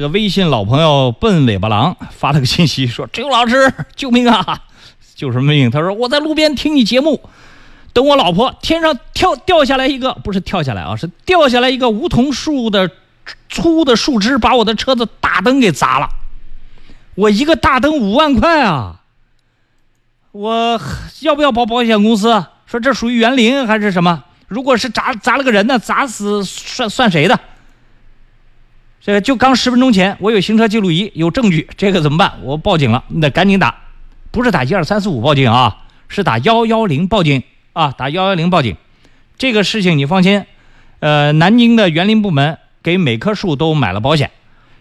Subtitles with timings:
[0.00, 4.62] 这个微信老朋友笨尾巴狼发了个信息说：“周老师， 救命啊！
[5.14, 7.20] 救什么命？”他说：“我在路边听你节目，
[7.92, 12.90] 等我老婆天上跳掉下来一个，不是跳下来啊，是掉下来一个梧桐树的
[13.50, 16.08] 粗的树枝，把我的车子大灯给砸了。
[17.14, 19.02] 我一个大灯五万块啊！
[20.32, 20.80] 我
[21.20, 22.42] 要不要保保险公司？
[22.64, 24.24] 说这属于园林还是什么？
[24.48, 25.78] 如果是砸砸了个人呢？
[25.78, 27.38] 砸死算算谁的？”
[29.00, 32.34] 这个就刚十分钟前，我有行车记录仪，有证据，这个怎么办？
[32.42, 33.74] 我报警了，你得赶紧打，
[34.30, 37.42] 不是打一二三四五报警啊，是打幺幺零报警
[37.72, 38.76] 啊，打幺幺零报警。
[39.38, 40.44] 这个事情你放心，
[40.98, 44.30] 呃，南京的园林部门给每棵树都买了保险，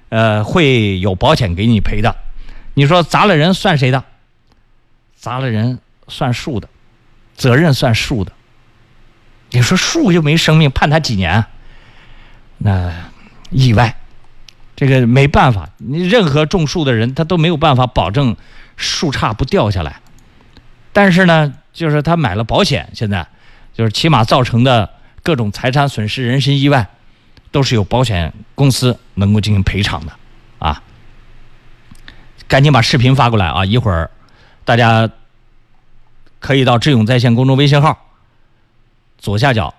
[0.10, 2.18] 呃，会有保险给你赔的。
[2.74, 4.04] 你说砸了人算谁的？
[5.16, 6.68] 砸了人算树的，
[7.36, 8.34] 责任算树的。
[9.52, 11.46] 你说树又没生命，判他几年？
[12.58, 12.92] 那
[13.50, 13.96] 意外。
[14.80, 18.38] 这个没办法，你任何种树的人他都没有办法保证
[18.78, 20.00] 树杈不掉下来。
[20.94, 23.28] 但是呢，就是他买了保险，现在
[23.74, 24.90] 就是起码造成的
[25.22, 26.88] 各种财产损失、人身意外，
[27.52, 30.14] 都是有保险公司能够进行赔偿的
[30.60, 30.82] 啊。
[32.48, 33.66] 赶紧把视频发过来啊！
[33.66, 34.10] 一会儿
[34.64, 35.10] 大家
[36.40, 37.98] 可以到智勇在线公众微信号
[39.18, 39.74] 左下角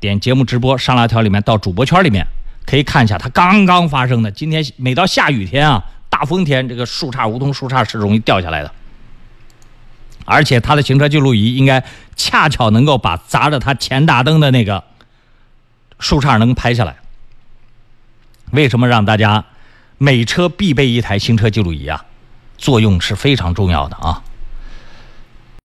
[0.00, 2.26] 点节目直播上拉条里面到主播圈里面。
[2.66, 4.30] 可以看一下，它刚刚发生的。
[4.30, 8.72] 今天每到下雨天啊，大风天，这个树杈、梧桐树杈是容易掉下来的。
[10.24, 11.84] 而且它的行车记录仪应该
[12.16, 14.82] 恰巧能够把砸着它前大灯的那个
[15.98, 16.96] 树杈能拍下来。
[18.52, 19.44] 为什么让大家
[19.98, 22.04] 每车必备一台行车记录仪啊？
[22.56, 24.22] 作用是非常重要的啊。